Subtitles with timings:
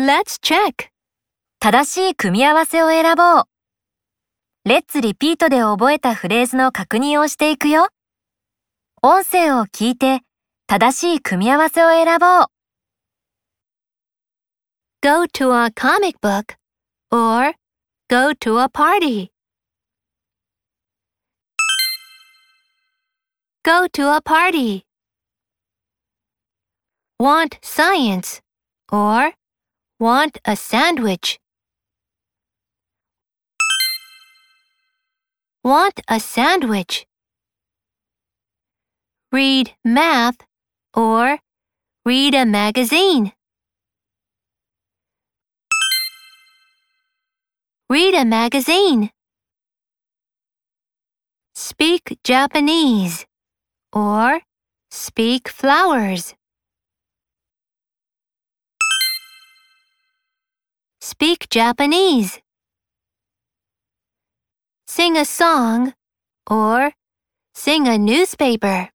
[0.00, 0.88] Let's check.
[1.58, 3.44] 正しい組み合わせを選ぼう。
[4.64, 7.88] レッツリピートで覚えたフレーズの確認をしていくよ。
[9.02, 10.20] 音声を聞いて
[10.66, 12.46] 正しい組み合わせを選ぼう。
[15.02, 16.56] Go to a comic book
[17.10, 17.52] or
[18.08, 19.28] go to a party.
[23.62, 24.86] Go to a party.
[27.18, 28.40] Want science
[28.90, 29.34] or
[30.00, 31.38] want a sandwich.
[35.62, 37.06] Want a sandwich.
[39.30, 40.38] Read math
[40.94, 41.38] or
[42.06, 43.32] read a magazine.
[47.90, 49.10] Read a magazine.
[51.54, 53.26] Speak Japanese
[53.92, 54.40] or
[54.90, 56.34] speak flowers.
[61.10, 62.38] Speak Japanese.
[64.86, 65.92] Sing a song
[66.48, 66.92] or
[67.52, 68.90] sing a newspaper.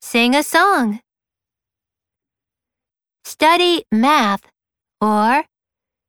[0.00, 0.98] Sing a song.
[3.24, 4.50] Study math
[5.00, 5.44] or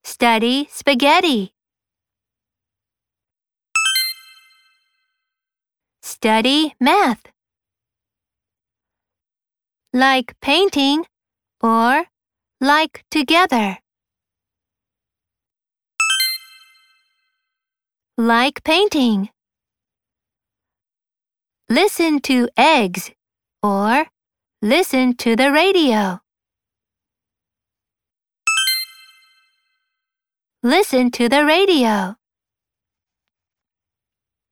[0.04, 1.54] study spaghetti.
[6.02, 7.32] Study math.
[9.94, 11.06] Like painting
[11.62, 12.06] or
[12.62, 13.78] like together.
[18.18, 19.30] Like painting.
[21.70, 23.12] Listen to eggs
[23.64, 24.08] or
[24.62, 26.20] listen to the radio.
[30.62, 32.16] Listen to the radio.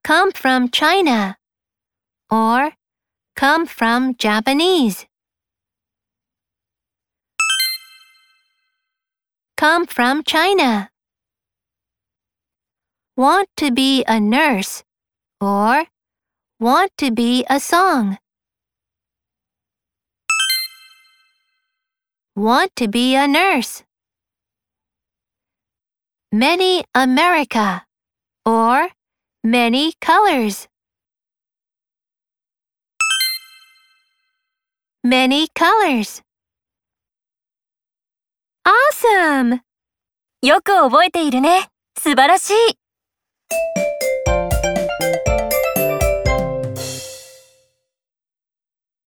[0.04, 1.38] Come from China
[2.32, 2.72] or
[3.36, 5.06] come from Japanese.
[9.58, 10.92] Come from China.
[13.16, 14.84] Want to be a nurse
[15.42, 15.86] or
[16.60, 18.20] want to be a song.
[22.36, 23.82] Want to be a nurse.
[26.32, 27.88] Many America
[28.46, 28.90] or
[29.44, 30.68] many colors.
[35.04, 36.22] Many colors.
[39.08, 39.60] Awesome!
[40.42, 41.70] よく覚えているね。
[41.98, 42.78] 素晴らしい。